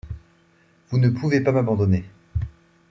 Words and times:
Vous 0.89 0.97
ne 0.97 1.09
pouvez 1.11 1.41
pas 1.41 1.51
m’abandonner. 1.51 2.03